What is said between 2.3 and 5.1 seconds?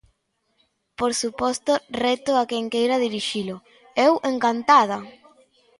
a quen queira dirixilo, eu encantada!